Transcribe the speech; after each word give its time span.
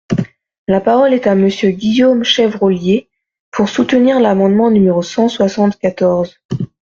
La 0.67 0.81
parole 0.81 1.13
est 1.13 1.27
à 1.27 1.35
Monsieur 1.35 1.69
Guillaume 1.69 2.23
Chevrollier, 2.23 3.07
pour 3.51 3.69
soutenir 3.69 4.19
l’amendement 4.19 4.71
numéro 4.71 5.03
cent 5.03 5.29
soixante-quatorze. 5.29 6.39